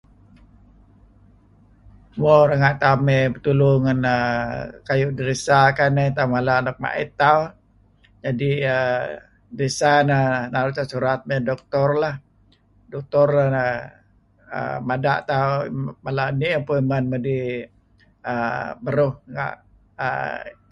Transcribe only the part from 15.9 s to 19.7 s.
mala' nih appointment nedih beruh renga'.